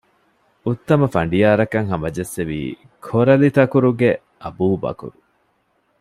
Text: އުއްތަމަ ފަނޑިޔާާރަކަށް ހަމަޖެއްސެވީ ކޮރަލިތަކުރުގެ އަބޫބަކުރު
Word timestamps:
އުއްތަމަ 0.65 1.07
ފަނޑިޔާާރަކަށް 1.13 1.89
ހަމަޖެއްސެވީ 1.91 2.59
ކޮރަލިތަކުރުގެ 3.05 4.11
އަބޫބަކުރު 4.41 5.17